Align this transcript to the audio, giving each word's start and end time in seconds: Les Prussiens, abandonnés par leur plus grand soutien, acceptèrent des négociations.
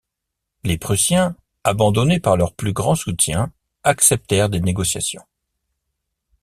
Les 0.63 0.79
Prussiens, 0.79 1.35
abandonnés 1.63 2.19
par 2.19 2.35
leur 2.35 2.55
plus 2.55 2.73
grand 2.73 2.95
soutien, 2.95 3.53
acceptèrent 3.83 4.49
des 4.49 4.59
négociations. 4.59 5.21